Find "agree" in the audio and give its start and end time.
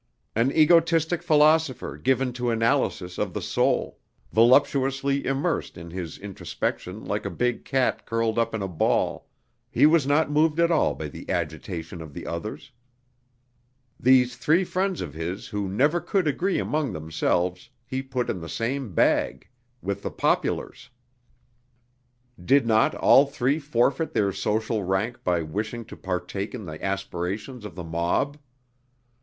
16.27-16.57